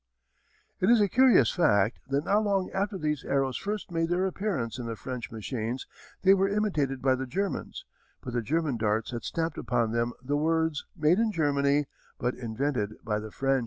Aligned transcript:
]It 0.81 0.89
is 0.89 0.99
a 0.99 1.07
curious 1.07 1.51
fact 1.51 1.99
that 2.09 2.25
not 2.25 2.43
long 2.43 2.71
after 2.71 2.97
these 2.97 3.23
arrows 3.23 3.55
first 3.55 3.91
made 3.91 4.09
their 4.09 4.25
appearance 4.25 4.79
in 4.79 4.87
the 4.87 4.95
French 4.95 5.29
machines, 5.29 5.85
they 6.23 6.33
were 6.33 6.49
imitated 6.49 7.03
by 7.03 7.13
the 7.13 7.27
Germans, 7.27 7.85
but 8.23 8.33
the 8.33 8.41
German 8.41 8.77
darts 8.77 9.11
had 9.11 9.23
stamped 9.23 9.59
upon 9.59 9.91
them 9.91 10.13
the 10.19 10.37
words: 10.37 10.87
"Made 10.95 11.19
in 11.19 11.31
Germany, 11.31 11.85
but 12.17 12.33
invented 12.33 12.93
by 13.03 13.19
the 13.19 13.29
French." 13.29 13.59